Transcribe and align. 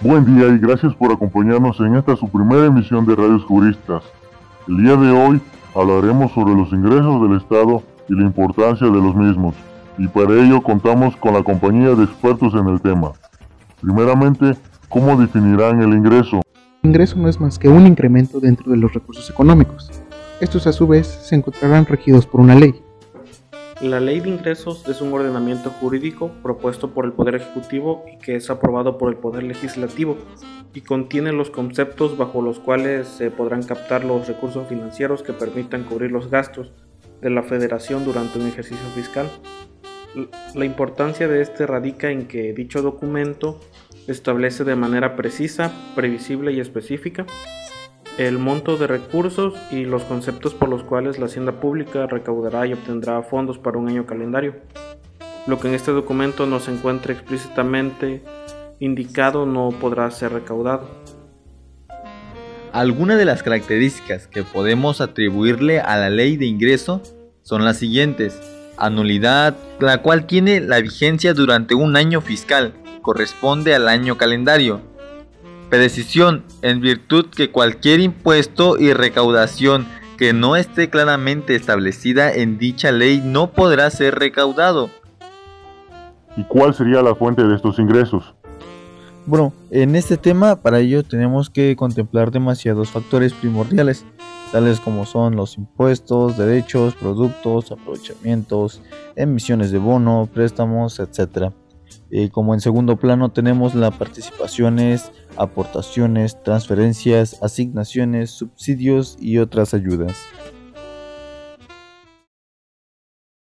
Buen 0.00 0.24
día 0.24 0.46
y 0.46 0.58
gracias 0.58 0.94
por 0.94 1.12
acompañarnos 1.12 1.78
en 1.80 1.96
esta 1.96 2.16
su 2.16 2.28
primera 2.28 2.66
emisión 2.66 3.04
de 3.04 3.14
Radios 3.14 3.44
Juristas. 3.44 4.02
El 4.66 4.78
día 4.78 4.96
de 4.96 5.10
hoy 5.10 5.40
hablaremos 5.74 6.32
sobre 6.32 6.54
los 6.54 6.72
ingresos 6.72 7.20
del 7.22 7.36
Estado 7.36 7.82
y 8.08 8.14
la 8.14 8.22
importancia 8.22 8.86
de 8.86 8.94
los 8.94 9.14
mismos, 9.14 9.54
y 9.98 10.08
para 10.08 10.32
ello 10.34 10.62
contamos 10.62 11.16
con 11.16 11.34
la 11.34 11.42
compañía 11.42 11.94
de 11.94 12.04
expertos 12.04 12.54
en 12.54 12.68
el 12.68 12.80
tema. 12.80 13.12
Primeramente, 13.80 14.56
¿cómo 14.88 15.16
definirán 15.16 15.82
el 15.82 15.92
ingreso? 15.92 16.42
El 16.82 16.90
ingreso 16.90 17.16
no 17.18 17.28
es 17.28 17.40
más 17.40 17.58
que 17.58 17.68
un 17.68 17.86
incremento 17.86 18.40
dentro 18.40 18.70
de 18.70 18.78
los 18.78 18.94
recursos 18.94 19.28
económicos. 19.28 19.90
Estos 20.40 20.66
a 20.66 20.72
su 20.72 20.86
vez 20.86 21.06
se 21.06 21.34
encontrarán 21.34 21.84
regidos 21.84 22.24
por 22.24 22.40
una 22.40 22.54
ley. 22.54 22.80
La 23.80 24.00
ley 24.00 24.18
de 24.18 24.28
ingresos 24.28 24.88
es 24.88 25.00
un 25.00 25.12
ordenamiento 25.12 25.70
jurídico 25.70 26.32
propuesto 26.42 26.90
por 26.90 27.04
el 27.04 27.12
Poder 27.12 27.36
Ejecutivo 27.36 28.04
y 28.12 28.18
que 28.18 28.34
es 28.34 28.50
aprobado 28.50 28.98
por 28.98 29.08
el 29.08 29.18
Poder 29.18 29.44
Legislativo 29.44 30.18
y 30.74 30.80
contiene 30.80 31.30
los 31.30 31.50
conceptos 31.50 32.18
bajo 32.18 32.42
los 32.42 32.58
cuales 32.58 33.06
se 33.06 33.30
podrán 33.30 33.62
captar 33.62 34.04
los 34.04 34.26
recursos 34.26 34.66
financieros 34.66 35.22
que 35.22 35.32
permitan 35.32 35.84
cubrir 35.84 36.10
los 36.10 36.28
gastos 36.28 36.72
de 37.20 37.30
la 37.30 37.44
Federación 37.44 38.04
durante 38.04 38.40
un 38.40 38.48
ejercicio 38.48 38.84
fiscal. 38.96 39.30
La 40.56 40.64
importancia 40.64 41.28
de 41.28 41.40
este 41.40 41.64
radica 41.64 42.10
en 42.10 42.26
que 42.26 42.52
dicho 42.52 42.82
documento 42.82 43.60
establece 44.08 44.64
de 44.64 44.74
manera 44.74 45.14
precisa, 45.14 45.72
previsible 45.94 46.50
y 46.50 46.58
específica 46.58 47.26
el 48.18 48.38
monto 48.38 48.76
de 48.76 48.88
recursos 48.88 49.54
y 49.70 49.84
los 49.84 50.02
conceptos 50.02 50.52
por 50.52 50.68
los 50.68 50.82
cuales 50.82 51.20
la 51.20 51.26
hacienda 51.26 51.60
pública 51.60 52.08
recaudará 52.08 52.66
y 52.66 52.72
obtendrá 52.72 53.22
fondos 53.22 53.58
para 53.58 53.78
un 53.78 53.88
año 53.88 54.06
calendario. 54.06 54.56
Lo 55.46 55.60
que 55.60 55.68
en 55.68 55.74
este 55.74 55.92
documento 55.92 56.44
no 56.44 56.58
se 56.58 56.72
encuentre 56.72 57.14
explícitamente 57.14 58.24
indicado 58.80 59.46
no 59.46 59.70
podrá 59.70 60.10
ser 60.10 60.32
recaudado. 60.32 60.88
Algunas 62.72 63.18
de 63.18 63.24
las 63.24 63.44
características 63.44 64.26
que 64.26 64.42
podemos 64.42 65.00
atribuirle 65.00 65.80
a 65.80 65.96
la 65.96 66.10
ley 66.10 66.36
de 66.36 66.46
ingreso 66.46 67.00
son 67.42 67.64
las 67.64 67.78
siguientes. 67.78 68.40
Anulidad, 68.76 69.56
la 69.78 70.02
cual 70.02 70.26
tiene 70.26 70.60
la 70.60 70.80
vigencia 70.80 71.34
durante 71.34 71.74
un 71.74 71.96
año 71.96 72.20
fiscal, 72.20 72.74
corresponde 73.00 73.74
al 73.76 73.88
año 73.88 74.18
calendario 74.18 74.82
Precisión, 75.70 76.44
en 76.62 76.80
virtud 76.80 77.26
que 77.26 77.50
cualquier 77.50 78.00
impuesto 78.00 78.78
y 78.78 78.92
recaudación 78.94 79.86
que 80.16 80.32
no 80.32 80.56
esté 80.56 80.88
claramente 80.88 81.54
establecida 81.54 82.32
en 82.32 82.58
dicha 82.58 82.90
ley 82.90 83.22
no 83.24 83.52
podrá 83.52 83.90
ser 83.90 84.14
recaudado. 84.18 84.90
¿Y 86.36 86.44
cuál 86.44 86.74
sería 86.74 87.02
la 87.02 87.14
fuente 87.14 87.44
de 87.44 87.54
estos 87.54 87.78
ingresos? 87.78 88.34
Bueno, 89.26 89.52
en 89.70 89.94
este 89.94 90.16
tema 90.16 90.56
para 90.56 90.80
ello 90.80 91.02
tenemos 91.02 91.50
que 91.50 91.76
contemplar 91.76 92.30
demasiados 92.30 92.88
factores 92.88 93.34
primordiales, 93.34 94.06
tales 94.52 94.80
como 94.80 95.04
son 95.04 95.36
los 95.36 95.58
impuestos, 95.58 96.38
derechos, 96.38 96.94
productos, 96.94 97.70
aprovechamientos, 97.70 98.80
emisiones 99.16 99.70
de 99.70 99.78
bono, 99.78 100.30
préstamos, 100.32 100.98
etc. 100.98 101.52
Eh, 102.10 102.30
como 102.30 102.54
en 102.54 102.60
segundo 102.60 102.96
plano 102.96 103.32
tenemos 103.32 103.74
las 103.74 103.94
participaciones, 103.94 105.12
aportaciones, 105.36 106.42
transferencias, 106.42 107.42
asignaciones, 107.42 108.30
subsidios 108.30 109.16
y 109.20 109.38
otras 109.38 109.74
ayudas. 109.74 110.16